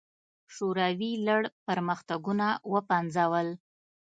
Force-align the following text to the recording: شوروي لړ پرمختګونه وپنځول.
شوروي 0.53 1.11
لړ 1.27 1.41
پرمختګونه 1.67 2.47
وپنځول. 2.73 3.47